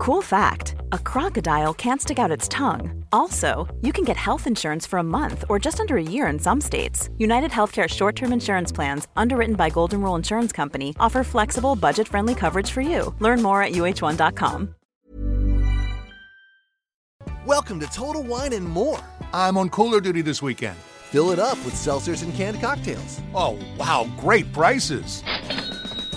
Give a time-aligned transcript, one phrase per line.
[0.00, 3.04] Cool fact a crocodile can't stick out its tongue.
[3.12, 6.38] Also, you can get health insurance for a month or just under a year in
[6.38, 7.10] some states.
[7.18, 12.08] United Healthcare short term insurance plans, underwritten by Golden Rule Insurance Company, offer flexible, budget
[12.08, 13.14] friendly coverage for you.
[13.18, 14.74] Learn more at uh1.com.
[17.44, 19.00] Welcome to Total Wine and More.
[19.34, 20.78] I'm on cooler duty this weekend.
[21.10, 23.20] Fill it up with seltzers and canned cocktails.
[23.34, 25.22] Oh, wow, great prices.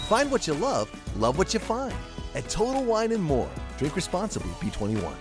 [0.08, 0.90] Find what you love,
[1.20, 1.94] love what you find
[2.34, 3.52] at Total Wine and More.
[3.78, 5.14] Drink responsibly, B21.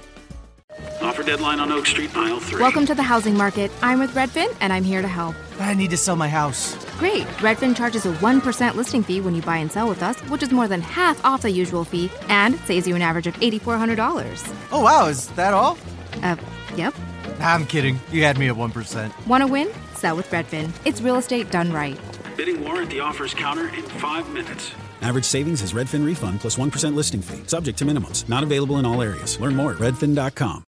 [1.02, 2.60] Offer deadline on Oak Street, aisle three.
[2.60, 3.70] Welcome to the housing market.
[3.83, 5.34] I'm with Redfin, and I'm here to help.
[5.60, 6.74] I need to sell my house.
[6.98, 7.24] Great.
[7.38, 10.51] Redfin charges a 1% listing fee when you buy and sell with us, which is
[10.51, 14.55] more than half off the usual fee and saves you an average of $8,400.
[14.71, 15.77] Oh, wow, is that all?
[16.23, 16.37] Uh,
[16.77, 16.95] yep.
[17.41, 17.98] I'm kidding.
[18.10, 19.27] You had me at 1%.
[19.27, 19.69] Want to win?
[19.95, 20.73] Sell with Redfin.
[20.84, 21.98] It's real estate done right.
[22.37, 24.73] Bidding war at the offers counter in five minutes.
[25.02, 28.29] Average savings is Redfin refund plus 1 listing fee, subject to minimums.
[28.29, 29.38] Not available in all areas.
[29.41, 30.62] Learn more at redfin.com.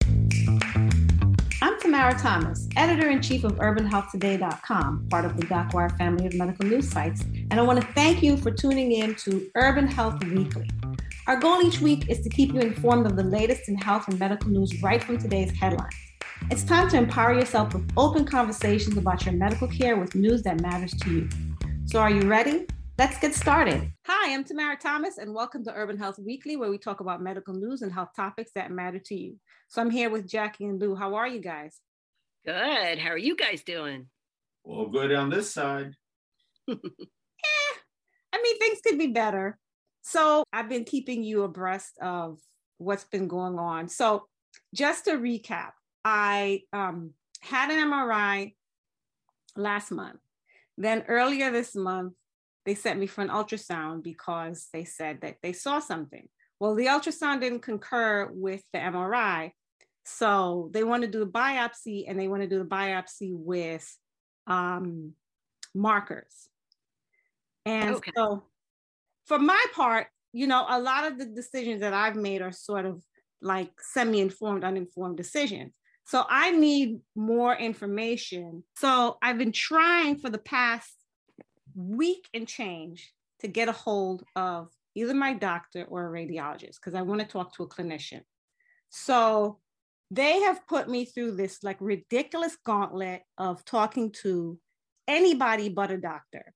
[1.61, 6.65] I'm Tamara Thomas, editor in chief of UrbanHealthToday.com, part of the DocWire family of medical
[6.65, 7.23] news sites.
[7.51, 10.69] And I want to thank you for tuning in to Urban Health Weekly.
[11.27, 14.17] Our goal each week is to keep you informed of the latest in health and
[14.17, 15.93] medical news right from today's headlines.
[16.49, 20.61] It's time to empower yourself with open conversations about your medical care with news that
[20.61, 21.29] matters to you.
[21.85, 22.65] So, are you ready?
[22.97, 23.91] Let's get started.
[24.05, 27.53] Hi, I'm Tamara Thomas, and welcome to Urban Health Weekly, where we talk about medical
[27.53, 29.37] news and health topics that matter to you.
[29.69, 30.95] So I'm here with Jackie and Lou.
[30.95, 31.79] How are you guys?
[32.45, 32.99] Good.
[32.99, 34.07] How are you guys doing?
[34.63, 35.93] Well, good on this side.
[36.69, 36.75] eh,
[38.33, 39.57] I mean, things could be better.
[40.03, 42.39] So I've been keeping you abreast of
[42.77, 43.89] what's been going on.
[43.89, 44.25] So
[44.75, 45.71] just to recap,
[46.03, 48.53] I um, had an MRI
[49.55, 50.19] last month.
[50.77, 52.13] Then earlier this month,
[52.65, 56.27] they sent me for an ultrasound because they said that they saw something.
[56.59, 59.51] Well, the ultrasound didn't concur with the MRI.
[60.05, 63.87] So they want to do the biopsy and they want to do the biopsy with
[64.47, 65.13] um,
[65.73, 66.49] markers.
[67.65, 68.11] And okay.
[68.15, 68.43] so
[69.25, 72.85] for my part, you know, a lot of the decisions that I've made are sort
[72.85, 73.03] of
[73.41, 75.73] like semi-informed, uninformed decisions.
[76.05, 78.63] So I need more information.
[78.77, 80.93] So I've been trying for the past
[81.75, 86.95] week and change to get a hold of either my doctor or a radiologist because
[86.95, 88.21] I want to talk to a clinician.
[88.89, 89.59] So
[90.09, 94.59] they have put me through this like ridiculous gauntlet of talking to
[95.07, 96.53] anybody but a doctor.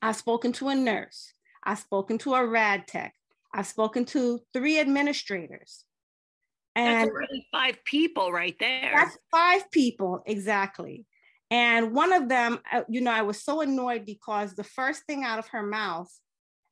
[0.00, 1.32] I've spoken to a nurse.
[1.64, 3.14] I've spoken to a rad tech.
[3.52, 5.84] I've spoken to three administrators.
[6.76, 8.92] And that's already five people right there.
[8.94, 11.06] That's five people, exactly.
[11.50, 15.24] And one of them, uh, you know, I was so annoyed because the first thing
[15.24, 16.10] out of her mouth,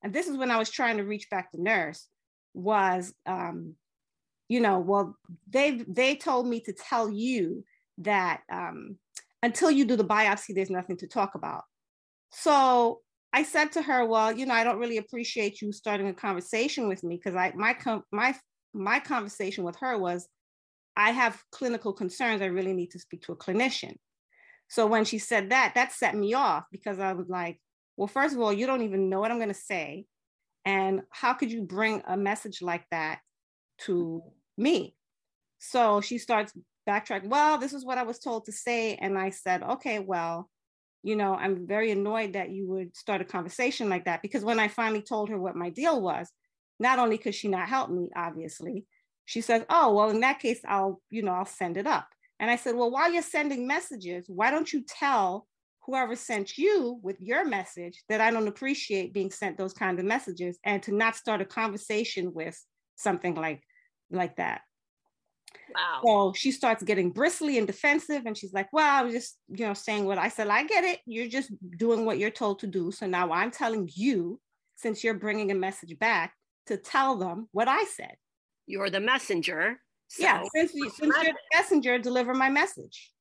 [0.03, 2.09] and this is when I was trying to reach back to nurse,
[2.53, 3.75] was, um,
[4.49, 5.17] you know, well,
[5.49, 7.65] they they told me to tell you
[7.99, 8.99] that um,
[9.43, 11.65] until you do the biopsy, there's nothing to talk about.
[12.33, 13.01] So
[13.33, 16.89] I said to her, well, you know, I don't really appreciate you starting a conversation
[16.89, 18.35] with me because I my com- my
[18.75, 20.29] my conversation with her was,
[20.97, 22.43] I have clinical concerns.
[22.43, 23.97] I really need to speak to a clinician.
[24.69, 27.61] So when she said that, that set me off because I was like,
[27.97, 30.07] well, first of all, you don't even know what I'm going to say.
[30.65, 33.21] And how could you bring a message like that
[33.83, 34.23] to
[34.59, 34.97] me?
[35.59, 36.53] So she starts
[36.89, 37.29] backtracking.
[37.29, 38.97] Well, this is what I was told to say.
[38.97, 40.51] And I said, okay, well,
[41.03, 44.59] you know, I'm very annoyed that you would start a conversation like that because when
[44.59, 46.29] I finally told her what my deal was,
[46.81, 48.87] not only could she not help me, obviously,
[49.25, 52.09] she says, oh, well, in that case, I'll, you know, I'll send it up.
[52.39, 55.47] And I said, well, while you're sending messages, why don't you tell
[55.87, 60.05] whoever sent you with your message that I don't appreciate being sent those kinds of
[60.05, 62.61] messages and to not start a conversation with
[62.97, 63.63] something like
[64.11, 64.63] like that.
[65.75, 66.01] Wow.
[66.05, 69.67] So she starts getting bristly and defensive and she's like, well, I was just, you
[69.67, 70.49] know, saying what I said.
[70.49, 71.01] I get it.
[71.07, 72.93] You're just doing what you're told to do.
[72.93, 74.41] So now I'm telling you,
[74.77, 76.35] since you're bringing a message back,
[76.67, 78.17] to tell them what I said.
[78.67, 79.81] You're the messenger.
[80.09, 83.13] So, yeah, since, you, since you're the messenger, deliver my message.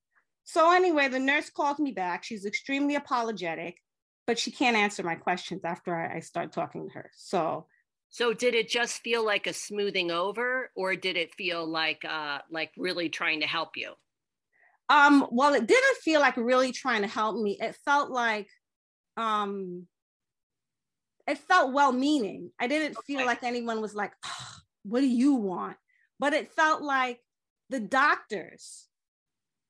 [0.43, 2.23] So anyway, the nurse calls me back.
[2.23, 3.81] She's extremely apologetic,
[4.27, 7.11] but she can't answer my questions after I, I start talking to her.
[7.15, 7.65] So
[8.09, 12.39] so did it just feel like a smoothing over or did it feel like uh
[12.49, 13.93] like really trying to help you?
[14.87, 17.57] Um well it didn't feel like really trying to help me.
[17.59, 18.47] It felt like
[19.17, 19.87] um
[21.27, 22.51] it felt well meaning.
[22.59, 23.15] I didn't okay.
[23.15, 24.47] feel like anyone was like, oh,
[24.83, 25.75] what do you want?
[26.19, 27.19] But it felt like
[27.69, 28.87] the doctors,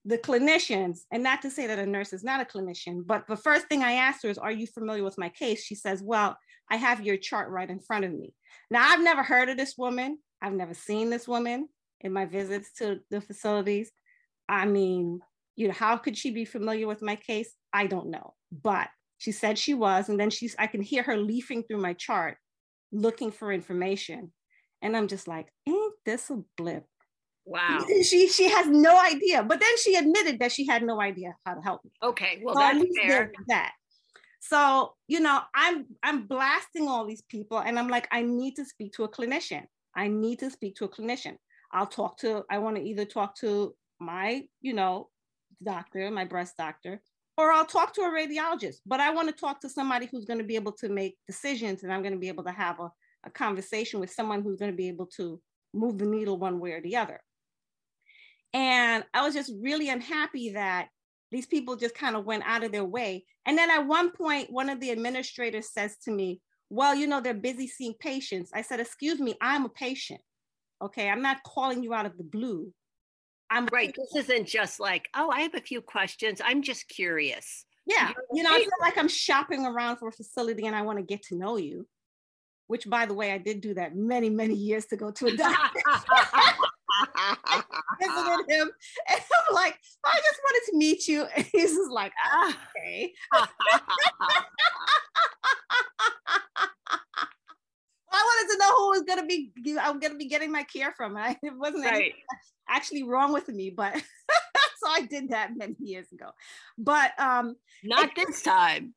[0.03, 3.37] the clinicians, and not to say that a nurse is not a clinician, but the
[3.37, 5.63] first thing I asked her is, Are you familiar with my case?
[5.63, 6.37] She says, Well,
[6.69, 8.33] I have your chart right in front of me.
[8.69, 10.17] Now, I've never heard of this woman.
[10.41, 11.69] I've never seen this woman
[12.01, 13.91] in my visits to the facilities.
[14.47, 15.21] I mean,
[15.55, 17.53] you know, how could she be familiar with my case?
[17.73, 18.33] I don't know.
[18.51, 20.09] But she said she was.
[20.09, 22.37] And then she's, I can hear her leafing through my chart
[22.91, 24.31] looking for information.
[24.81, 26.85] And I'm just like, ain't this a blip?
[27.45, 27.85] Wow.
[28.03, 29.43] She she has no idea.
[29.43, 31.91] But then she admitted that she had no idea how to help me.
[32.01, 33.31] Okay, well So at that's least fair.
[33.47, 33.71] That.
[34.39, 38.65] So, you know, I'm I'm blasting all these people and I'm like, I need to
[38.65, 39.65] speak to a clinician.
[39.95, 41.37] I need to speak to a clinician.
[41.71, 45.09] I'll talk to, I want to either talk to my, you know,
[45.63, 47.01] doctor, my breast doctor,
[47.37, 48.77] or I'll talk to a radiologist.
[48.85, 51.83] But I want to talk to somebody who's going to be able to make decisions
[51.83, 52.91] and I'm going to be able to have a,
[53.25, 55.41] a conversation with someone who's going to be able to
[55.75, 57.21] move the needle one way or the other.
[58.53, 60.87] And I was just really unhappy that
[61.31, 63.25] these people just kind of went out of their way.
[63.45, 67.19] And then at one point, one of the administrators says to me, Well, you know,
[67.19, 68.51] they're busy seeing patients.
[68.53, 70.21] I said, Excuse me, I'm a patient.
[70.81, 71.09] Okay.
[71.09, 72.71] I'm not calling you out of the blue.
[73.49, 73.95] I'm right.
[73.95, 76.41] This isn't just like, oh, I have a few questions.
[76.43, 77.65] I'm just curious.
[77.85, 78.11] Yeah.
[78.33, 81.03] You know, I feel like I'm shopping around for a facility and I want to
[81.03, 81.87] get to know you.
[82.67, 85.37] Which, by the way, I did do that many, many years to go to a
[85.37, 85.81] doctor.
[88.01, 88.71] visited him,
[89.09, 91.25] and I'm like, I just wanted to meet you.
[91.35, 93.13] And he's just like, "Ah, okay.
[98.11, 101.17] I wanted to know who was gonna be I'm gonna be getting my care from.
[101.17, 102.13] I, it wasn't Right.
[102.69, 106.31] actually wrong with me, but so I did that many years ago.
[106.77, 108.93] But um Not this time.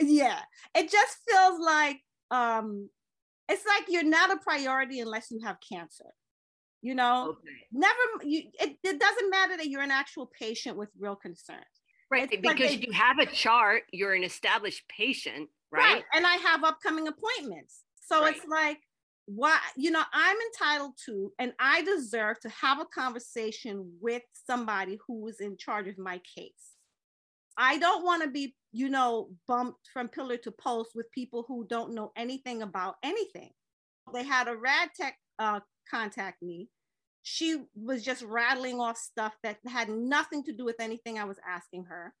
[0.00, 0.40] yeah,
[0.74, 2.00] it just feels like
[2.30, 2.88] um
[3.50, 6.06] it's like you're not a priority unless you have cancer.
[6.82, 7.66] You know, Okay.
[7.72, 11.64] never you it, it doesn't matter that you're an actual patient with real concerns.
[12.10, 12.24] Right.
[12.24, 16.02] It's like Because they- you have a chart, you're an established patient, right?
[16.14, 17.82] And I have upcoming appointments.
[18.06, 18.78] So it's like,
[19.26, 24.98] what, you know, I'm entitled to, and I deserve to have a conversation with somebody
[25.06, 26.72] who is in charge of my case.
[27.60, 31.66] I don't want to be, you know, bumped from pillar to post with people who
[31.68, 33.50] don't know anything about anything.
[34.14, 36.70] They had a rad tech uh, contact me.
[37.22, 41.38] She was just rattling off stuff that had nothing to do with anything I was
[41.46, 42.14] asking her.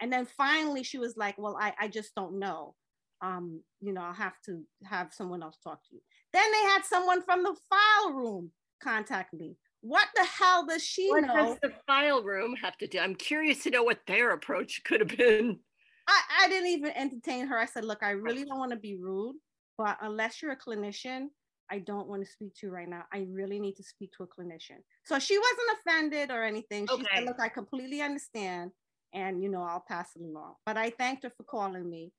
[0.00, 2.76] And then finally she was like, Well, I, I just don't know.
[3.22, 6.00] Um, you know, I'll have to have someone else talk to you.
[6.32, 9.56] Then they had someone from the file room contact me.
[9.80, 11.32] What the hell does she What know?
[11.32, 12.98] does the file room have to do?
[12.98, 15.60] I'm curious to know what their approach could have been.
[16.06, 17.58] I, I didn't even entertain her.
[17.58, 19.36] I said, look, I really don't want to be rude,
[19.76, 21.28] but unless you're a clinician,
[21.68, 23.04] I don't want to speak to you right now.
[23.12, 24.78] I really need to speak to a clinician.
[25.04, 26.86] So she wasn't offended or anything.
[26.86, 27.06] She Okay.
[27.14, 28.70] said, look, I completely understand.
[29.12, 30.54] And, you know, I'll pass it along.
[30.64, 32.12] But I thanked her for calling me.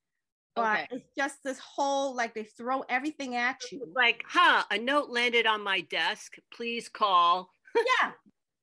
[0.57, 0.87] But Okay.
[0.91, 3.87] it's just this whole, like, they throw everything at you.
[3.95, 6.37] Like, huh, a note landed on my desk.
[6.53, 7.49] Please call.
[7.75, 8.11] yeah.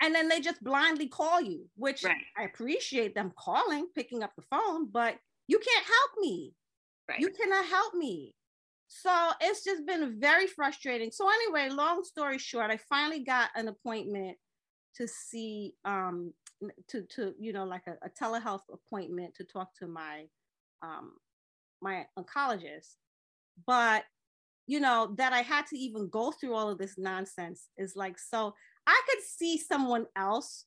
[0.02, 2.16] And then they just blindly call you, which Right.
[2.36, 6.52] I appreciate them calling, picking up the phone, but you can't help me.
[7.08, 7.20] Right.
[7.20, 8.34] You cannot help me.
[8.88, 11.10] So it's just been very frustrating.
[11.10, 14.36] So anyway, long story short, I finally got an appointment
[14.96, 16.32] to see um
[16.88, 20.26] to to you know like a, a telehealth appointment to talk to my
[20.82, 21.14] um
[21.82, 22.94] my oncologist.
[23.66, 24.04] But
[24.66, 28.18] you know that I had to even go through all of this nonsense is like
[28.18, 28.54] so
[28.86, 30.64] I could see someone else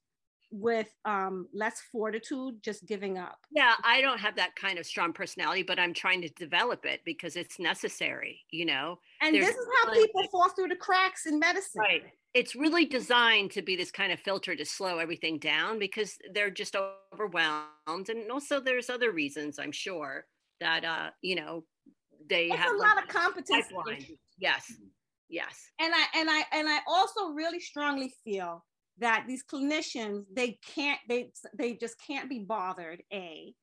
[0.49, 3.37] with um less fortitude just giving up.
[3.51, 7.01] Yeah, I don't have that kind of strong personality, but I'm trying to develop it
[7.05, 8.99] because it's necessary, you know?
[9.21, 11.81] And There's this is how really- people fall through the cracks in medicine.
[11.81, 12.03] Right.
[12.33, 16.51] It's really designed to be this kind of filter to slow everything down because they're
[16.51, 16.75] just
[17.13, 18.09] overwhelmed.
[18.09, 20.27] And also there's other reasons, I'm sure,
[20.59, 21.63] that uh, you know,
[22.29, 23.67] they It's have a like, lot of competence.
[23.71, 24.05] pipeline.
[24.37, 24.71] Yes.
[25.29, 25.71] Yes.
[25.79, 28.63] And I and I and I also really strongly feel
[28.99, 33.03] that these clinicians they can't they they just can't be bothered.
[33.13, 33.53] A.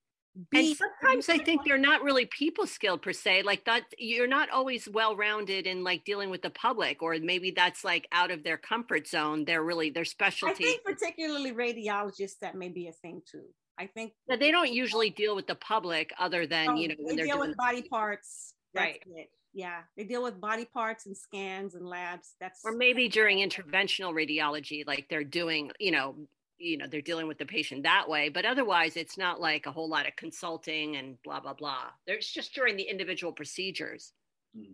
[0.51, 3.43] B, and sometimes I think they're not really people skilled per se.
[3.43, 7.53] Like that, you're not always well rounded in like dealing with the public, or maybe
[7.53, 9.45] that's like out of their comfort zone.
[9.45, 10.65] They're really their specialty.
[10.65, 13.45] I think particularly radiologists that may be a thing too.
[13.79, 16.95] I think But they don't usually deal with the public other than you Oh, know
[17.01, 18.55] when they they're deal doing with body parts.
[18.73, 19.03] That's Right.
[19.17, 19.31] it.
[19.53, 22.35] Yeah, they deal with body parts and scans and labs.
[22.41, 26.17] That's or maybe during interventional radiology like they're doing you know
[26.59, 29.73] you know they're dealing with the patient that way but otherwise it's not like a
[29.73, 34.13] whole lot of consulting and blah blah blah there's just during the individual procedures
[34.57, 34.73] hmm.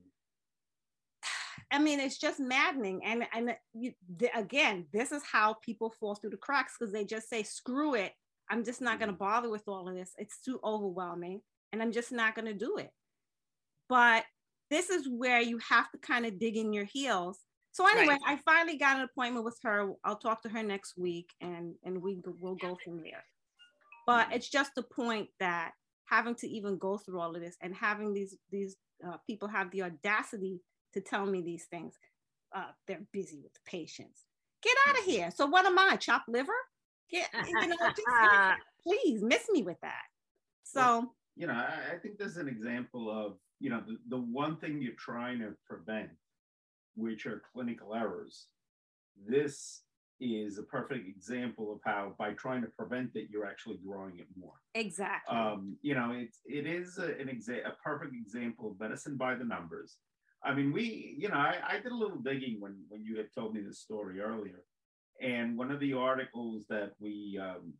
[1.72, 3.04] I mean, it's just maddening.
[3.04, 7.04] And and you, the, again, this is how people fall through the cracks because they
[7.04, 8.12] just say, "Screw it,
[8.50, 10.12] I'm just not going to bother with all of this.
[10.18, 11.42] It's too overwhelming,
[11.72, 12.90] and I'm just not going to do it."
[13.88, 14.24] But
[14.70, 17.40] this is where you have to kind of dig in your heels
[17.72, 18.20] So anyway, right.
[18.26, 19.92] I finally got an appointment with her.
[20.04, 23.24] I'll talk to her next week, and and we will go from there.
[24.06, 25.72] But it's just the point that
[26.06, 28.76] having to even go through all of this and having these these
[29.06, 30.60] uh, people have the audacity
[30.94, 31.96] to tell me these things,
[32.54, 34.24] uh, they're busy with the patients.
[34.62, 35.30] Get out of here.
[35.30, 35.96] So what am I?
[35.96, 36.52] Chopped liver?
[37.10, 38.00] Get you know, just,
[38.82, 40.02] please miss me with that.
[40.64, 44.18] So well, you know, I, I think there's an example of you know the, the
[44.20, 46.10] one thing you're trying to prevent
[46.96, 48.46] which are clinical errors.
[49.26, 49.82] This
[50.20, 54.26] is a perfect example of how by trying to prevent it, you're actually growing it
[54.38, 54.52] more.
[54.74, 55.34] Exactly.
[55.34, 59.34] Um, you know, it's it is a, an exa- a perfect example of medicine by
[59.34, 59.96] the numbers.
[60.42, 63.32] I mean, we, you know, I, I did a little digging when when you had
[63.34, 64.62] told me this story earlier,
[65.20, 67.74] and one of the articles that we um,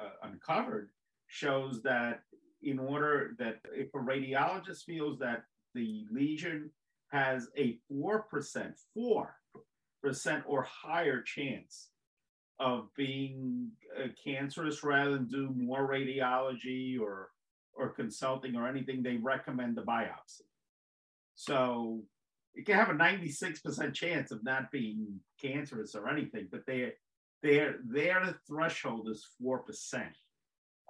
[0.00, 0.90] uh, uncovered
[1.26, 2.22] shows that
[2.62, 6.70] in order that if a radiologist feels that the lesion
[7.08, 8.22] has a 4%,
[8.96, 11.88] 4% or higher chance
[12.60, 17.30] of being uh, cancerous rather than do more radiology or,
[17.74, 20.42] or consulting or anything, they recommend the biopsy.
[21.34, 22.02] So
[22.54, 26.92] it can have a 96% chance of not being cancerous or anything, but they,
[27.42, 29.60] their, their threshold is 4%.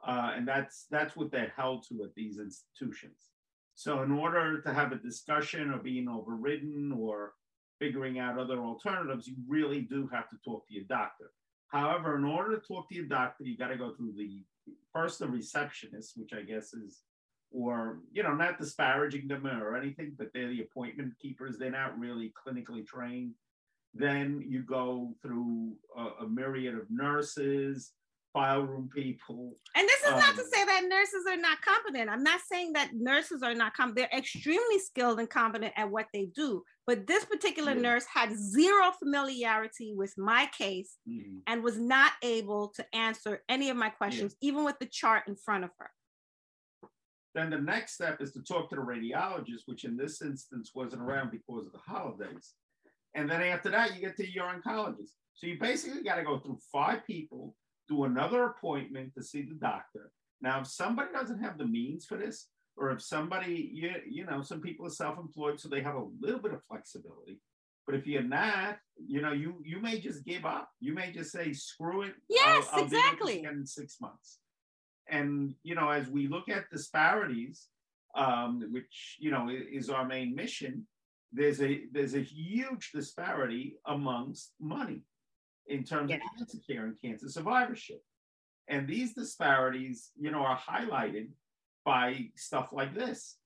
[0.07, 3.31] Uh, and that's that's what they're held to at these institutions.
[3.75, 7.33] So, in order to have a discussion or being overridden or
[7.81, 11.31] figuring out other alternatives, you really do have to talk to your doctor.
[11.69, 14.45] However, in order to talk to your doctor, you got to go through the
[14.93, 17.01] first the receptionist, which I guess is,
[17.55, 21.57] or you know, not disparaging them or anything, but they're the appointment keepers.
[21.57, 23.35] They're not really clinically trained.
[23.95, 27.93] Then you go through a, a myriad of nurses,
[28.33, 29.53] file room people.
[29.77, 32.11] And this is um, not to um, say that nurses are not competent.
[32.11, 34.11] I'm not saying that nurses are not competent.
[34.11, 36.65] They're extremely skilled and competent at what they do.
[36.89, 37.81] But this particular yeah.
[37.81, 41.39] nurse had zero familiarity with my case mm-hmm.
[41.47, 44.49] and was not able to answer any of my questions, yeah.
[44.49, 45.91] even with the chart in front of her.
[47.35, 51.03] Then the next step is to talk to the radiologist, which in this instance wasn't
[51.03, 52.55] around because of the holidays.
[53.15, 55.11] And then after that, you get to your oncologist.
[55.35, 57.55] So you basically got to go through five people
[57.89, 60.11] do another appointment to see the doctor.
[60.41, 64.43] Now, if somebody doesn't have the means for this, or if somebody, you, you know,
[64.43, 67.41] some people are self-employed, so they have a little bit of flexibility.
[67.87, 70.71] But if you're not, you know, you you may just give up.
[70.81, 73.45] You may just say, "Screw it." Yes, I'll, I'll exactly.
[73.45, 74.39] In six months,
[75.09, 77.69] and you know, as we look at disparities,
[78.15, 80.87] um, which you know is our main mission,
[81.33, 85.03] there's a there's a huge disparity amongst money
[85.67, 86.17] in terms yeah.
[86.17, 88.03] of cancer care and cancer survivorship.
[88.69, 91.29] And these disparities, you know, are highlighted
[91.85, 93.37] by stuff like this.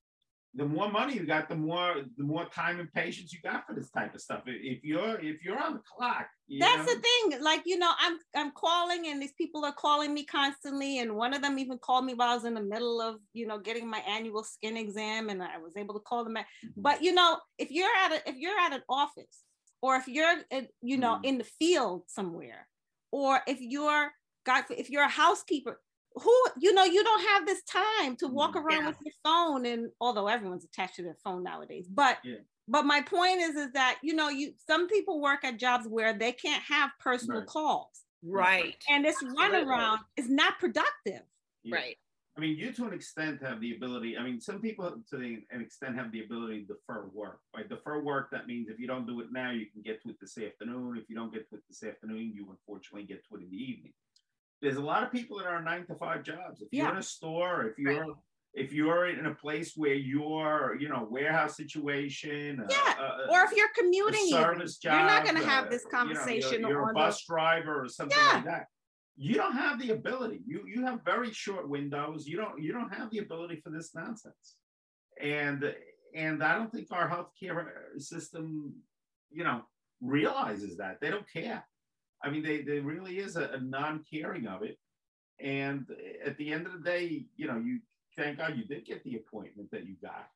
[0.54, 3.74] The more money you got, the more the more time and patience you got for
[3.74, 4.42] this type of stuff.
[4.46, 7.42] If you're if you're on the clock, that's know, the thing.
[7.42, 10.98] Like you know, I'm I'm calling, and these people are calling me constantly.
[10.98, 13.46] And one of them even called me while I was in the middle of you
[13.46, 16.46] know getting my annual skin exam, and I was able to call them back.
[16.64, 16.82] Mm-hmm.
[16.82, 19.44] But you know, if you're at a, if you're at an office
[19.82, 20.34] or if you're
[20.82, 21.24] you know mm.
[21.24, 22.66] in the field somewhere
[23.12, 24.10] or if you're
[24.44, 25.80] God, if you're a housekeeper
[26.14, 28.88] who you know you don't have this time to walk mm, around yeah.
[28.88, 32.36] with your phone and although everyone's attached to their phone nowadays but yeah.
[32.68, 36.12] But my point is is that you know you some people work at jobs where
[36.12, 37.48] they can't have personal right.
[37.48, 41.22] calls right and this runaround is not productive
[41.64, 41.76] yeah.
[41.76, 41.96] right
[42.36, 44.16] I mean, you to an extent have the ability.
[44.16, 47.40] I mean, some people to an extent have the ability to defer work.
[47.52, 50.10] By defer work, that means if you don't do it now, you can get to
[50.10, 50.96] it this afternoon.
[50.96, 53.56] If you don't get to it this afternoon, you unfortunately get to it in the
[53.56, 53.92] evening.
[54.62, 56.62] There's a lot of people that are nine to five jobs.
[56.62, 58.16] If you're in a store, if you're right.
[58.54, 63.44] If you're in a place where you're, you know, warehouse situation, yeah, a, a, or
[63.44, 66.52] if you're commuting, service job, you're not going to have uh, this conversation.
[66.52, 68.32] You know, you're, you're a bus driver or something yeah.
[68.34, 68.66] like that
[69.20, 70.40] you don't have the ability.
[70.46, 72.26] You you have very short windows.
[72.26, 74.54] You don't you don't have the ability for this nonsense.
[75.20, 75.74] And
[76.14, 77.66] and I don't think our healthcare
[77.98, 78.74] system,
[79.30, 79.62] you know,
[80.00, 81.00] realizes that.
[81.00, 81.66] They don't care.
[82.22, 84.78] I mean, they there really is a, a non-caring of it.
[85.40, 85.86] And
[86.24, 87.80] at the end of the day, you know, you
[88.18, 90.28] thank God you did get the appointment that you got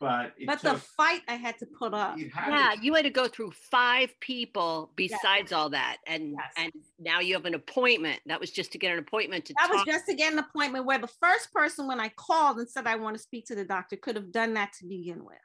[0.00, 2.18] but but took, the fight I had to put up.
[2.18, 5.52] Yeah, you had to go through five people besides yes.
[5.52, 6.52] all that, and yes.
[6.58, 8.20] and now you have an appointment.
[8.26, 9.54] That was just to get an appointment to.
[9.54, 9.76] That talk.
[9.76, 12.86] was just to get an appointment where the first person, when I called and said
[12.86, 15.36] I want to speak to the doctor, could have done that to begin with.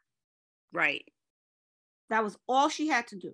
[0.74, 1.06] Right.
[2.10, 3.34] That was all she had to do,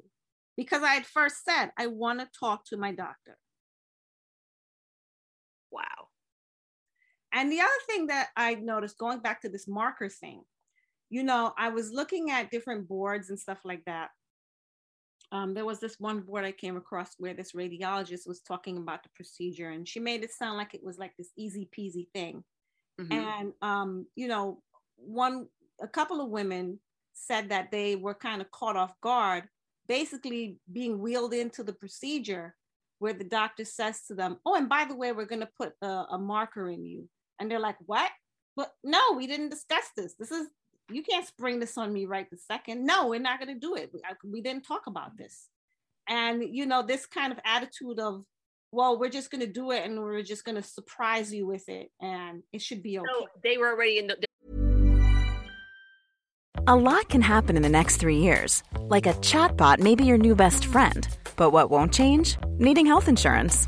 [0.58, 3.38] because I had first said I want to talk to my doctor.
[5.72, 6.05] Wow.
[7.36, 10.42] And the other thing that I noticed, going back to this marker thing,
[11.10, 14.10] you know, I was looking at different boards and stuff like that.
[15.32, 19.04] um, there was this one board I came across where this radiologist was talking about
[19.04, 22.44] the procedure, and she made it sound like it was like this easy peasy thing.
[23.00, 23.12] Mm-hmm.
[23.12, 24.62] And um, you know,
[24.96, 25.48] one
[25.82, 26.80] a couple of women
[27.13, 29.46] said that they were kind of caught off guard,
[29.88, 32.56] basically being wheeled into the procedure
[33.00, 35.74] where the doctor says to them, "Oh, and by the way, we're going to put
[35.82, 38.12] a, a marker in you," and they're like, "What?"
[38.56, 40.15] But no, we didn't discuss this.
[40.18, 40.48] This is
[40.92, 42.86] you can't spring this on me right the second.
[42.86, 43.92] No, we're not going to do it.
[43.94, 45.48] We, we didn't talk about this.
[46.08, 48.24] And, you know, this kind of attitude of,
[48.72, 51.68] well, we're just going to do it and we're just going to surprise you with
[51.70, 51.89] it.
[52.01, 53.08] And it should be okay.
[53.12, 54.18] So they were already in the.
[56.68, 58.63] A lot can happen in the next three years.
[58.80, 61.08] Like a chatbot may be your new best friend.
[61.36, 62.38] But what won't change?
[62.58, 63.68] Needing health insurance.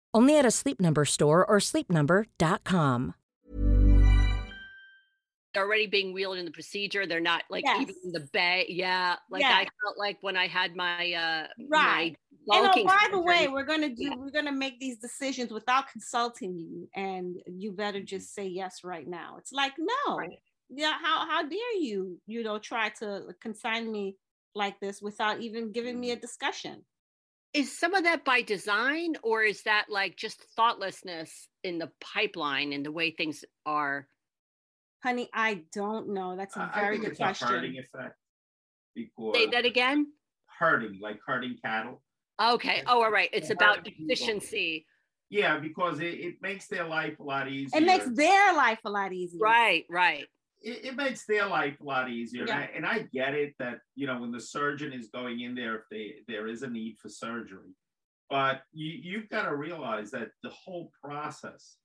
[0.13, 3.15] Only at a Sleep Number store or sleepnumber.com
[5.57, 7.05] already being wheeled in the procedure.
[7.05, 7.81] They're not like yes.
[7.81, 8.65] even in the bay.
[8.69, 9.15] Yeah.
[9.29, 12.15] Like I felt like when I had my uh right.
[12.47, 14.15] My and oh, by the way, we're gonna do yeah.
[14.17, 18.05] we're gonna make these decisions without consulting you, and you better mm-hmm.
[18.05, 19.35] just say yes right now.
[19.37, 20.39] It's like no, right.
[20.67, 20.93] yeah.
[20.99, 24.17] How how dare you, you know, try to consign me
[24.55, 26.21] like this without even giving me a mm-hmm.
[26.21, 26.83] discussion?
[27.53, 32.71] Is some of that by design, or is that like just thoughtlessness in the pipeline
[32.71, 34.07] and the way things are?
[35.03, 36.37] Honey, I don't know.
[36.37, 37.47] That's a very good question.
[37.47, 38.15] A herding effect.
[38.95, 40.07] Because Say that again.
[40.59, 42.01] Herding, like herding cattle.
[42.41, 42.83] Okay.
[42.87, 43.29] Oh, all right.
[43.33, 44.85] It's about efficiency.
[45.29, 47.81] Yeah, because it, it makes their life a lot easier.
[47.81, 49.39] It makes their life a lot easier.
[49.41, 50.27] Right, right.
[50.61, 52.45] It, it makes their life a lot easier.
[52.45, 52.59] Yeah.
[52.59, 55.55] And, I, and I get it that, you know, when the surgeon is going in
[55.55, 57.75] there, if they there is a need for surgery.
[58.29, 61.75] But you, you've got to realize that the whole process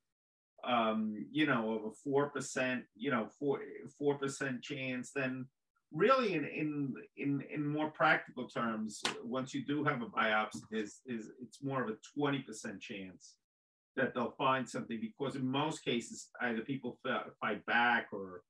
[0.66, 3.60] um, you know, of a four percent, you know, four
[3.98, 5.46] four percent chance, then
[5.92, 11.00] really in, in in in more practical terms, once you do have a biopsy, is
[11.06, 13.34] is it's more of a twenty percent chance
[13.96, 16.98] that they'll find something because in most cases either people
[17.40, 18.42] fight back or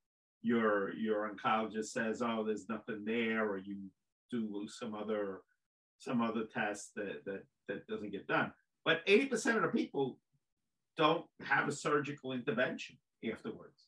[0.46, 3.76] your your oncologist says, oh, there's nothing there, or you
[4.30, 5.40] do some other
[5.98, 8.52] some other test that that that doesn't get done.
[8.84, 10.18] But 80% of the people
[10.96, 12.96] don't have a surgical intervention
[13.28, 13.86] afterwards.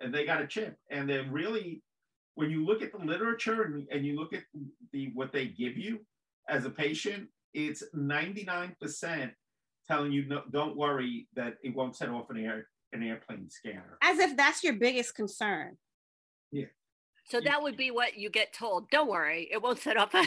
[0.00, 0.76] And they got a chip.
[0.90, 1.82] And they're really,
[2.34, 4.42] when you look at the literature and, and you look at
[4.92, 6.00] the what they give you
[6.48, 9.30] as a patient, it's 99%
[9.86, 13.98] telling you no, don't worry that it won't set off an air an airplane scanner.
[14.02, 15.76] As if that's your biggest concern.
[16.52, 16.66] Yeah.
[17.28, 18.90] So that would be what you get told.
[18.90, 20.14] Don't worry, it won't set off.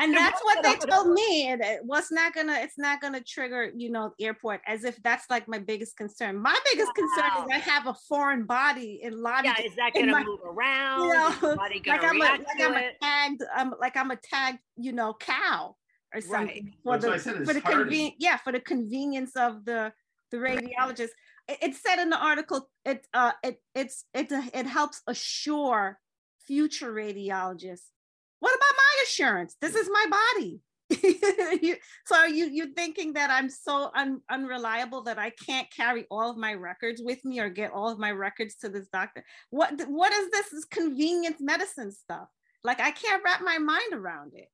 [0.00, 3.90] And that's what they told me and what's not gonna it's not gonna trigger you
[3.90, 6.94] know airport as if that's like my biggest concern my biggest wow.
[6.94, 10.40] concern is i have a foreign body in lot yeah is that gonna my, move
[10.42, 14.58] around you know, like i'm a like i'm a tagged um like i'm a tagged
[14.76, 15.76] you know cow
[16.14, 17.02] or something right.
[17.02, 19.92] for the for the convenience yeah for the convenience of the
[20.30, 21.10] the radiologist
[21.50, 25.98] it, it said in the article it uh it it's it it helps assure
[26.46, 27.90] future radiologists
[28.40, 29.56] what about my assurance?
[29.60, 30.60] This is my body.
[31.62, 36.04] you, so are you you thinking that I'm so un, unreliable that I can't carry
[36.10, 39.24] all of my records with me or get all of my records to this doctor?
[39.50, 40.48] What what is this?
[40.48, 42.28] This convenience medicine stuff?
[42.64, 44.48] Like I can't wrap my mind around it.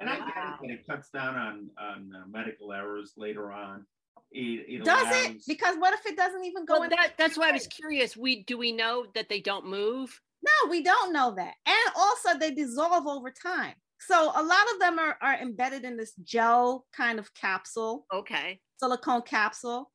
[0.00, 3.84] And I get it it cuts down on on uh, medical errors later on.
[4.30, 5.26] It, it Does allows...
[5.26, 5.42] it?
[5.46, 6.80] Because what if it doesn't even go?
[6.80, 8.16] Well, that, that's why I was curious.
[8.16, 10.20] We do we know that they don't move?
[10.42, 11.54] No, we don't know that.
[11.66, 13.74] And also they dissolve over time.
[14.00, 18.06] So a lot of them are, are embedded in this gel kind of capsule.
[18.12, 18.60] Okay.
[18.76, 19.90] Silicone capsule.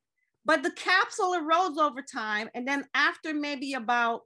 [0.46, 2.50] But the capsule erodes over time.
[2.54, 4.22] And then after maybe about,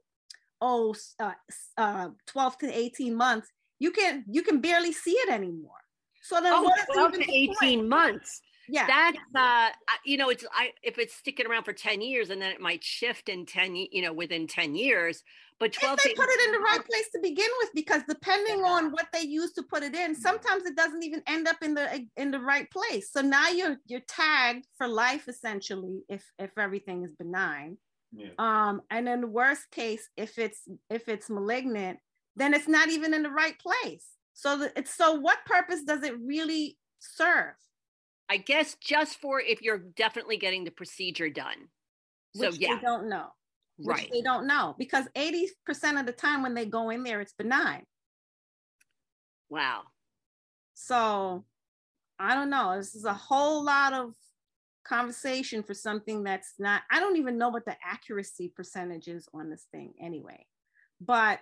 [0.60, 1.32] oh, uh,
[1.76, 5.78] uh, 12 to 18 months, you can you can barely see it anymore.
[6.24, 7.88] So then oh, what is 12 even to 18 point?
[7.88, 8.42] months.
[8.68, 8.86] Yeah.
[8.86, 9.70] That's uh
[10.04, 12.84] you know, it's I if it's sticking around for 10 years and then it might
[12.84, 15.22] shift in 10 you know, within 10 years,
[15.58, 18.64] but 12 if they put it in the right place to begin with because depending
[18.64, 21.74] on what they use to put it in sometimes it doesn't even end up in
[21.74, 23.10] the in the right place.
[23.10, 27.78] So now you're you're tagged for life essentially if if everything is benign.
[28.10, 28.30] Yeah.
[28.38, 31.98] um and in the worst case if it's if it's malignant
[32.36, 34.06] then it's not even in the right place.
[34.32, 37.54] So the, it's so what purpose does it really serve
[38.30, 41.68] I guess just for if you're definitely getting the procedure done.
[42.34, 43.26] So yeah, they don't know
[43.78, 44.10] which right.
[44.12, 47.84] they don't know because 80% of the time when they go in there it's benign
[49.48, 49.82] Wow.
[50.74, 51.44] So
[52.18, 52.76] I don't know.
[52.76, 54.14] This is a whole lot of
[54.84, 59.50] conversation for something that's not, I don't even know what the accuracy percentage is on
[59.50, 60.46] this thing anyway.
[61.00, 61.40] But,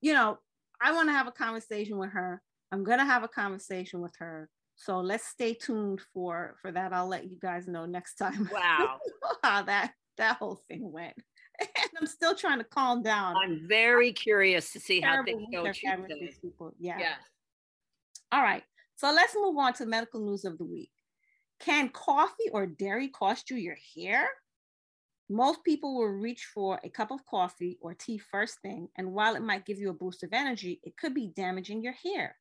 [0.00, 0.38] you know,
[0.80, 2.42] I want to have a conversation with her.
[2.72, 4.48] I'm going to have a conversation with her.
[4.78, 6.92] So let's stay tuned for for that.
[6.92, 8.98] I'll let you guys know next time Wow.
[9.42, 11.14] how that that whole thing went.
[11.60, 13.34] And I'm still trying to calm down.
[13.36, 15.64] I'm very curious to see how things go
[16.40, 16.72] people.
[16.78, 17.00] Yeah.
[17.00, 17.14] Yeah.
[18.30, 18.62] All right.
[18.94, 20.92] So let's move on to medical news of the week.
[21.58, 24.28] Can coffee or dairy cost you your hair?
[25.28, 29.34] Most people will reach for a cup of coffee or tea first thing, and while
[29.34, 32.36] it might give you a boost of energy, it could be damaging your hair.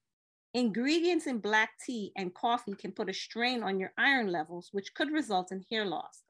[0.54, 4.94] Ingredients in black tea and coffee can put a strain on your iron levels, which
[4.94, 6.24] could result in hair loss.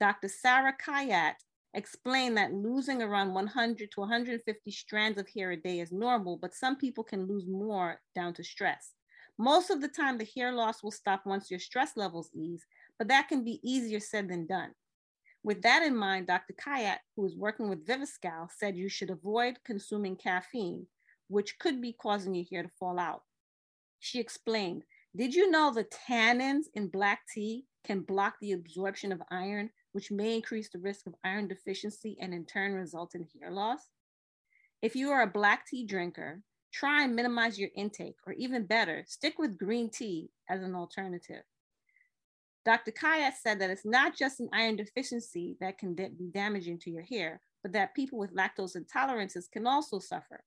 [0.00, 0.28] Dr.
[0.28, 1.34] Sara Kayat
[1.74, 6.54] explained that losing around 100 to 150 strands of hair a day is normal, but
[6.54, 8.92] some people can lose more down to stress.
[9.38, 12.64] Most of the time, the hair loss will stop once your stress levels ease,
[12.98, 14.70] but that can be easier said than done.
[15.42, 16.54] With that in mind, Dr.
[16.54, 20.86] Kayat, who is working with Viviscal, said you should avoid consuming caffeine,
[21.28, 23.22] which could be causing your hair to fall out.
[24.04, 24.84] She explained,
[25.16, 30.10] Did you know the tannins in black tea can block the absorption of iron, which
[30.10, 33.88] may increase the risk of iron deficiency and in turn result in hair loss?
[34.82, 39.06] If you are a black tea drinker, try and minimize your intake, or even better,
[39.08, 41.44] stick with green tea as an alternative.
[42.66, 42.92] Dr.
[42.92, 47.04] Kayat said that it's not just an iron deficiency that can be damaging to your
[47.04, 50.44] hair, but that people with lactose intolerances can also suffer.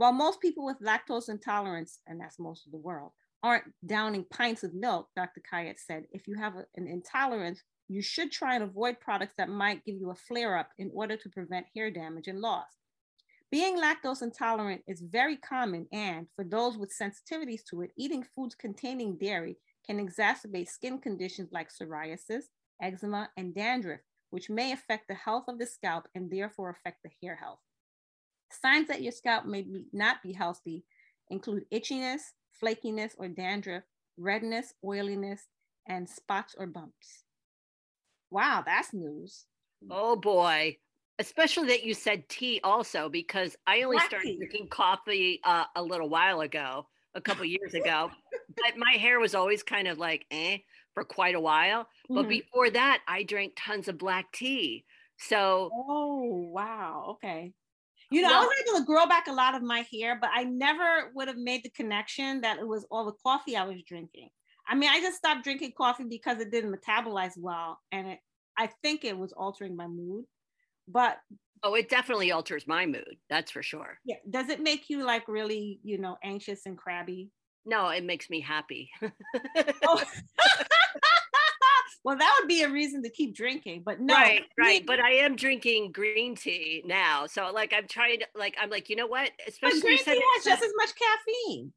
[0.00, 4.64] While most people with lactose intolerance, and that's most of the world, aren't downing pints
[4.64, 5.42] of milk, Dr.
[5.52, 9.84] Kayat said, if you have an intolerance, you should try and avoid products that might
[9.84, 12.78] give you a flare up in order to prevent hair damage and loss.
[13.50, 18.54] Being lactose intolerant is very common, and for those with sensitivities to it, eating foods
[18.54, 22.44] containing dairy can exacerbate skin conditions like psoriasis,
[22.80, 27.10] eczema, and dandruff, which may affect the health of the scalp and therefore affect the
[27.22, 27.58] hair health.
[28.52, 30.84] Signs that your scalp may be, not be healthy
[31.28, 33.84] include itchiness, flakiness or dandruff,
[34.16, 35.48] redness, oiliness,
[35.86, 37.24] and spots or bumps.
[38.30, 39.46] Wow, that's news.
[39.90, 40.78] Oh boy.
[41.18, 44.38] Especially that you said tea also, because I only Black started tea.
[44.38, 48.12] drinking coffee uh, a little while ago, a couple years ago.
[48.48, 50.58] but my hair was always kind of like eh
[50.94, 51.88] for quite a while.
[52.14, 52.28] But Mhm.
[52.28, 54.86] before that, I drank tons of black tea.
[55.18, 57.04] So Oh, wow.
[57.14, 57.54] Okay.
[58.10, 60.44] You know, I was able to grow back a lot of my hair, but I
[60.44, 64.30] never would have made the connection that it was all the coffee I was drinking.
[64.68, 68.18] I mean, I just stopped drinking coffee because it didn't metabolize well, and it,
[68.58, 70.24] I think it was altering my mood.
[70.88, 71.18] But
[71.62, 73.16] oh, it definitely alters my mood.
[73.28, 73.98] That's for sure.
[74.04, 77.30] yeah, does it make you like really, you know, anxious and crabby?
[77.64, 78.90] No, it makes me happy.
[79.86, 80.02] Oh.
[82.04, 84.16] well, that would be a reason to keep drinking, but no.
[84.16, 84.84] right, right.
[84.86, 87.26] But I am drinking green tea now.
[87.26, 89.30] So like I'm trying to like I'm like, you know what?
[89.62, 91.72] but Especially green tea has just as much caffeine.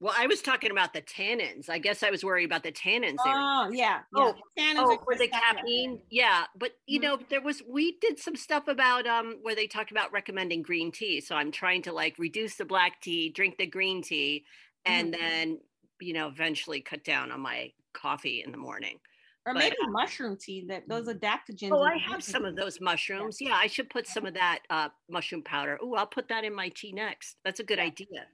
[0.00, 1.68] well, I was talking about the tannins.
[1.68, 3.34] I guess I was worried about the tannins there.
[3.34, 4.02] Oh, yeah.
[4.12, 4.32] yeah.
[4.32, 5.70] Oh, Tannins oh, are for the just that much.
[5.70, 6.46] caffeine, yeah.
[6.56, 7.00] But you Mhm.
[7.00, 10.92] know, there was we did some stuff about um where they talked about recommending green
[10.92, 11.20] tea.
[11.22, 14.46] So I'm trying to like reduce the black tea, drink the green tea,
[14.86, 15.14] and Mhm.
[15.14, 15.60] then
[16.00, 19.00] you know eventually cut down on my coffee in the morning.
[19.46, 21.72] Or But, maybe uh, mushroom tea that those adaptogens.
[21.72, 23.40] Oh, I have some of those mushrooms.
[23.40, 25.78] Yeah, I should put some of that uh, mushroom powder.
[25.82, 27.36] Oh, I'll put that in my tea next.
[27.44, 28.26] That's a good idea.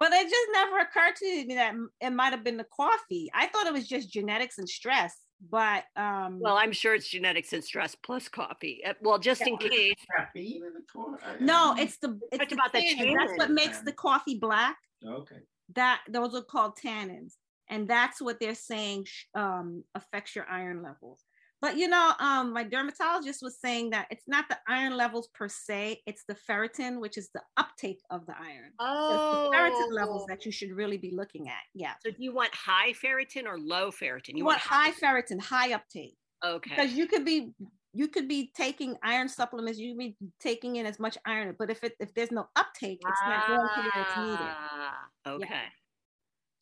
[0.00, 3.30] But it just never occurred to me that it might have been the coffee.
[3.34, 5.14] I thought it was just genetics and stress.
[5.50, 8.82] But um Well, I'm sure it's genetics and stress plus coffee.
[8.84, 9.68] Uh, Well, just in Yeah.
[9.68, 9.94] case.
[10.34, 11.44] In the coffee?
[11.44, 13.14] no, it's the it's talked the about the tannins.
[13.18, 14.78] That's what makes the coffee black.
[15.04, 15.40] Okay.
[15.74, 17.34] That those are called tannins,
[17.70, 21.24] and that's what they're saying um, affects your iron levels.
[21.62, 25.46] But you know, um, my dermatologist was saying that it's not the iron levels per
[25.46, 28.72] se, it's the ferritin, which is the uptake of the iron.
[28.78, 31.60] Oh, the ferritin levels that you should really be looking at.
[31.74, 31.92] Yeah.
[32.04, 34.36] So do you want high ferritin or low ferritin?
[34.36, 36.16] You want high ferritin, high uptake.
[36.44, 36.70] Okay.
[36.70, 37.52] Because you could be
[37.92, 41.70] you could be taking iron supplements, you could be taking in as much iron, but
[41.70, 44.38] if it if there's no uptake, it's not going to where it's needed.
[44.40, 45.64] Ah, okay.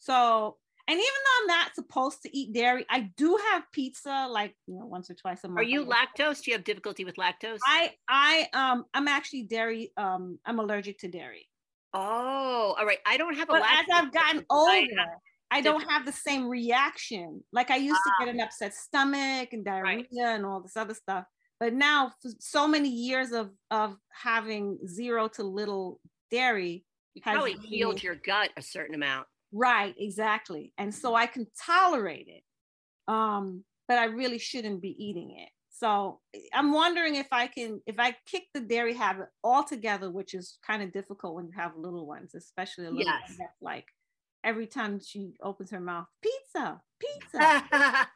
[0.00, 0.56] So,
[0.88, 4.78] and even though I'm not supposed to eat dairy, I do have pizza like you
[4.78, 5.58] know once or twice a month.
[5.60, 6.42] Are you lactose?
[6.42, 7.58] Do you have difficulty with lactose?
[7.66, 11.48] I I um I'm actually dairy um I'm allergic to dairy.
[11.94, 12.98] Oh, all right.
[13.06, 15.08] I don't have a But as I've gotten I older, have
[15.50, 17.42] I don't have the same reaction.
[17.52, 18.24] Like I used to Ah.
[18.24, 21.24] get an upset stomach and diarrhea and all this other stuff.
[21.60, 27.54] But now, for so many years of of having zero to little dairy, You probably
[27.54, 29.26] healed your gut a certain amount.
[29.52, 30.72] Right, exactly.
[30.78, 32.42] And so I can tolerate it.
[33.10, 35.48] Um, but I really shouldn't be eating it.
[35.70, 36.20] So
[36.52, 40.82] I'm wondering if I can if I kick the dairy habit altogether, which is kind
[40.82, 43.22] of difficult when you have little ones, especially a little Yes.
[43.28, 43.86] one that's like
[44.44, 47.64] every time she opens her mouth, pizza, pizza.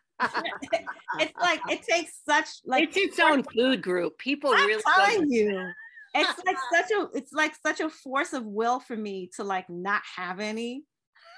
[1.21, 4.19] it's like it takes such like it's its own food group.
[4.19, 5.73] People I'm really telling you,
[6.15, 9.71] it's like such a it's like such a force of will for me to like
[9.71, 10.85] not have any.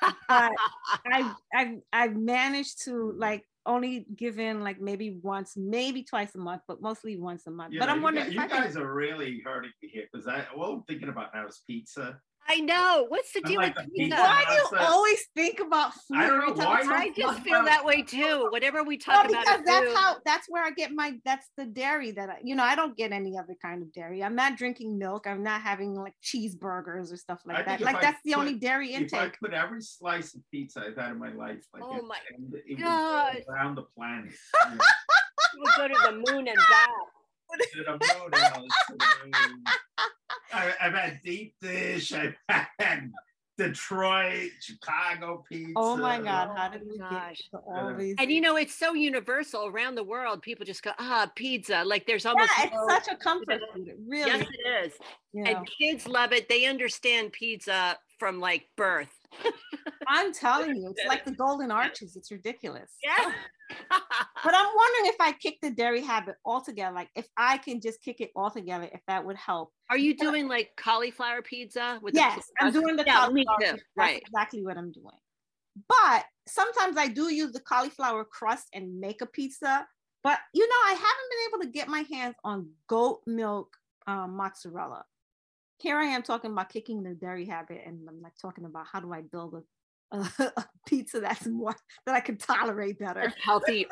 [0.01, 0.13] But
[1.07, 6.39] I I've I've managed to like only give in like maybe once, maybe twice a
[6.39, 7.73] month, but mostly once a month.
[7.73, 9.89] You but know, I'm you wondering guys, if I you guys are really hurting me
[9.89, 12.19] here because I all I'm thinking about now is pizza.
[12.47, 13.07] I know.
[13.09, 14.17] What's the I'm deal like with a pizza?
[14.17, 14.79] pizza why do you monster.
[14.81, 16.17] always think about food?
[16.19, 17.67] I don't know why I I just feel food?
[17.69, 18.49] that way too.
[18.51, 21.19] Whatever we Well, talk about because a that's food, how that's where I get my
[21.25, 24.23] that's the dairy that I you know I don't get any other kind of dairy.
[24.23, 25.27] I'm not drinking milk.
[25.27, 27.81] I'm not having like cheeseburgers or stuff like think that.
[27.81, 29.13] Like I that's the only dairy intake.
[29.15, 32.05] If I put every slice of pizza I've had in my life, like Oh it,
[32.05, 33.37] my and it would God.
[33.47, 34.33] go around the planet.
[34.71, 34.85] you know,
[35.61, 36.91] we go to the moon and back.
[40.55, 40.93] To the moon, Alice, to the moon.
[40.93, 42.13] I, I've had deep dish.
[42.13, 42.35] I've
[42.79, 43.13] had
[43.57, 45.73] Detroit, Chicago pizza.
[45.77, 48.17] Oh my god, how did Oh we my get all these?
[48.19, 50.43] And you know, it's so universal around the world.
[50.43, 51.85] People just go, ah, pizza.
[51.85, 53.93] Like there's almost yeah, it's no- such a comfort food.
[54.09, 54.93] Really, Yes, it is.
[55.33, 55.51] you know.
[55.51, 56.49] And kids love it.
[56.49, 59.13] They understand pizza from like birth.
[60.09, 62.17] I'm telling you, it's like the golden arches.
[62.17, 62.91] It's ridiculous.
[63.03, 63.33] Yeah.
[63.71, 68.03] But I'm wondering if I kick the dairy habit altogether, like if I can just
[68.03, 69.73] kick it altogether, if that would help.
[69.91, 73.57] Are you doing like cauliflower pizza with yes, the I'm doing the yeah, cauliflower.
[73.59, 73.73] pizza.
[73.73, 74.23] That's Right.
[74.27, 75.17] exactly what I'm doing.
[75.89, 79.87] But sometimes I do use the cauliflower crust and make a pizza.
[80.23, 83.75] But you know, I haven't been able to get my hands on goat milk
[84.07, 85.05] um, mozzarella.
[85.79, 89.01] Here I am talking about kicking the dairy habit, and I'm like talking about how
[89.01, 89.55] do I build
[90.13, 91.75] a, a, a pizza that's more
[92.07, 93.35] that I can tolerate better.
[93.43, 93.89] healthier.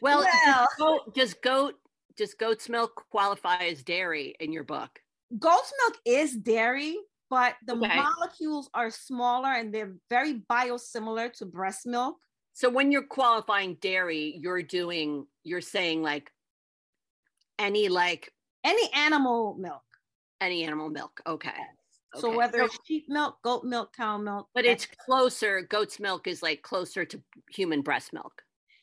[0.00, 0.24] Well, Well.
[0.44, 1.74] Does, goat, does goat
[2.16, 5.00] does goat's milk qualify as dairy in your book?
[5.38, 6.96] goat's milk is dairy,
[7.28, 7.96] but the Okay.
[7.96, 12.16] molecules are smaller and they're very biosimilar to breast milk.
[12.52, 16.32] So when you're qualifying dairy, you're doing you're saying like
[17.58, 18.32] any like
[18.64, 19.82] Any animal milk.
[20.40, 21.20] Any animal milk.
[21.26, 21.52] Okay.
[22.16, 22.36] So Okay.
[22.36, 25.62] whether it's sheep milk, goat milk, cow milk, But it's closer.
[25.62, 28.42] Goat's milk is like closer to human breast milk.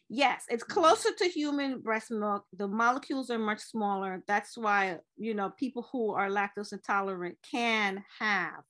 [0.09, 2.45] yes, it's closer to human breast milk.
[2.53, 4.23] The molecules are much smaller.
[4.27, 8.63] That's why you know people who are lactose intolerant can have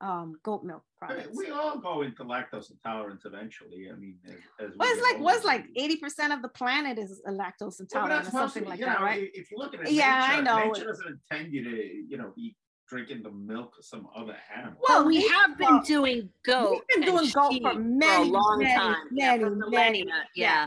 [0.00, 1.36] um, goat milk I mean, products.
[1.38, 3.88] we all go into lactose intolerance eventually.
[3.92, 4.32] I mean, as,
[4.66, 7.30] as we Well, it's like older, was like eighty percent of the planet is a
[7.30, 9.30] lactose intolerant that's or something mostly, like you that, know, right?
[9.34, 10.68] If you look at it, Yeah, I know.
[10.72, 11.70] Nature doesn't intend you to,
[12.08, 12.56] you know, be
[12.88, 14.78] drinking the milk of some other animal.
[14.88, 16.82] Well, we we- have been well, doing goat.
[16.88, 18.96] We've been doing goat sheep for for many, a long many, time.
[19.12, 20.04] yeah, for many, millennia.
[20.06, 20.66] many- yeah.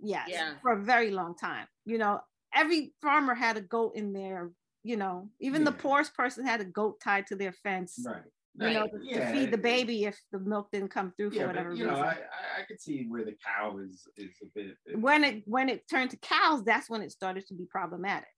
[0.00, 0.54] yes Yeah.
[0.62, 2.20] for a very long time you know
[2.54, 4.50] every farmer had a goat in there
[4.84, 8.22] you know even the poorest person had a goat tied to their fence Right.
[8.60, 9.14] You know Right.
[9.14, 11.78] to, to feed the baby if the milk didn't come through for Yeah, whatever but
[11.78, 12.16] you reason know, I,
[12.58, 14.98] I could see where the cow is is a bit.
[15.00, 18.28] when it when it turned to cows that's when it started to be problematic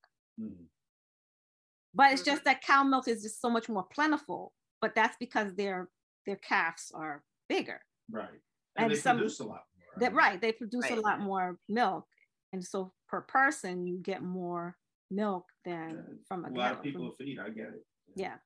[0.41, 0.67] Mhm.
[1.95, 5.55] but it's just that cow milk is just so much more plentiful but that's because
[5.55, 5.89] their
[6.27, 7.81] their calves are bigger
[8.11, 8.29] right,
[8.77, 10.01] and and, they some- produce a lot more.
[10.01, 10.99] That right they produce Right.
[10.99, 12.07] a lot more milk
[12.53, 14.77] and so per person you get more
[15.11, 17.39] milk than uh, from a, a lot cow- of people feed.
[17.39, 17.85] I get it.
[18.15, 18.37] yeah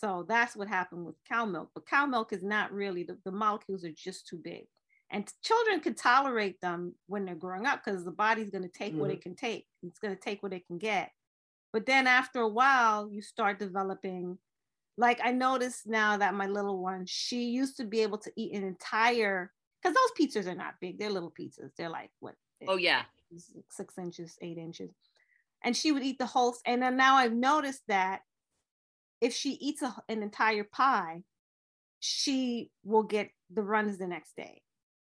[0.00, 3.32] so that's what happened with cow milk but cow milk is not really the, the
[3.32, 4.64] molecules are just too big
[5.12, 8.94] and children can tolerate them when they're growing up because the body's going to take
[8.94, 9.12] what mm-hmm.
[9.12, 11.10] it can take it's going to take what it can get
[11.72, 14.38] but then after a while you start developing
[14.96, 18.54] like i noticed now that my little one she used to be able to eat
[18.54, 19.50] an entire
[19.82, 20.98] because those pizzas are not big.
[20.98, 21.70] They're little pizzas.
[21.76, 22.34] They're like what?
[22.68, 23.02] Oh yeah,
[23.70, 24.90] six inches, eight inches.
[25.62, 26.54] And she would eat the whole.
[26.66, 28.20] And then now I've noticed that
[29.20, 31.22] if she eats a, an entire pie,
[32.00, 34.62] she will get the runs the next day.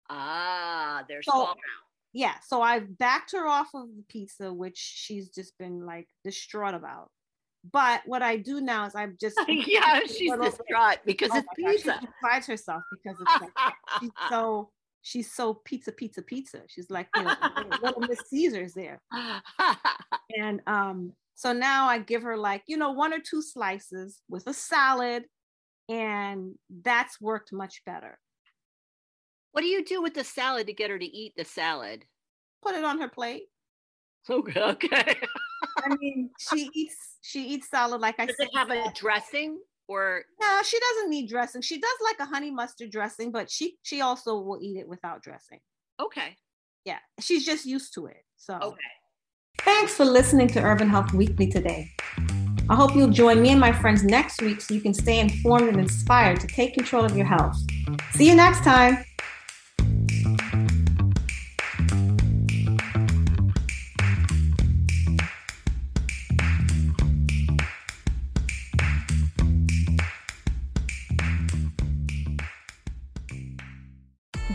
[0.09, 1.87] Ah, they're So- small now.
[2.13, 6.75] Yeah, so I've backed her off of the pizza, which she's just been like distraught
[6.75, 7.09] about.
[7.73, 11.39] But what I do now is I'm just yeah, she's little bit- distraught because Oh
[11.39, 11.99] it's pizza.
[12.01, 14.71] She deprives herself because it's like she's so
[15.03, 16.63] she's so pizza, pizza, pizza.
[16.67, 17.35] She's like you know,
[17.81, 19.01] little Miss Caesar's there.
[20.37, 24.47] And um, so now I give her like, you know, one or two slices with
[24.47, 25.25] a salad,
[25.89, 28.19] and that's worked much better.
[29.53, 32.05] What do you do with the salad to get her to eat the salad?
[32.63, 33.45] Put it on her plate.
[34.29, 34.61] Oh, okay.
[34.61, 35.17] okay.
[35.87, 38.49] I mean, she eats she eats salad like I Does said.
[38.53, 41.63] it have a dressing or No, she doesn't need dressing.
[41.63, 45.23] She does like a honey mustard dressing, but she she also will eat it without
[45.23, 45.61] dressing.
[45.99, 46.37] okay?
[46.85, 48.25] Yeah, she's just used to it.
[48.37, 48.93] So Okay.
[49.59, 51.91] Thanks for listening to Urban Health Weekly today.
[52.69, 55.69] I hope you'll join me and my friends next week so you can stay informed
[55.69, 57.57] and inspired to take control of your health.
[58.13, 59.05] See you next time.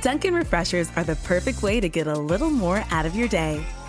[0.02, 3.66] Dunkin' Refreshers are the perfect way to get a little more out of your day.